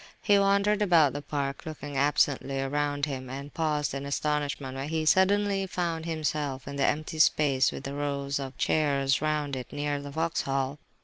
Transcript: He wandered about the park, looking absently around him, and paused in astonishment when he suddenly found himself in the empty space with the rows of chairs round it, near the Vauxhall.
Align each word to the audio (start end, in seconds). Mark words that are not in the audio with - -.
He 0.23 0.39
wandered 0.39 0.81
about 0.81 1.13
the 1.13 1.21
park, 1.21 1.63
looking 1.63 1.95
absently 1.95 2.59
around 2.59 3.05
him, 3.05 3.29
and 3.29 3.53
paused 3.53 3.93
in 3.93 4.03
astonishment 4.03 4.75
when 4.75 4.89
he 4.89 5.05
suddenly 5.05 5.67
found 5.67 6.07
himself 6.07 6.67
in 6.67 6.75
the 6.77 6.87
empty 6.87 7.19
space 7.19 7.71
with 7.71 7.83
the 7.83 7.93
rows 7.93 8.39
of 8.39 8.57
chairs 8.57 9.21
round 9.21 9.55
it, 9.55 9.71
near 9.71 10.01
the 10.01 10.09
Vauxhall. 10.09 10.79